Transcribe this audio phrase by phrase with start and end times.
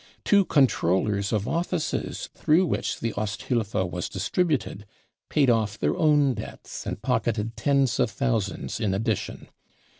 [0.25, 4.87] Two controllers of offices through which the Osthilfe was* distributed,
[5.29, 9.47] paid off their own debts and pocketed tens of thousands in addition.